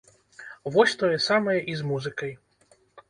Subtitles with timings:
[0.75, 2.31] Вось тое самае і з музыкай.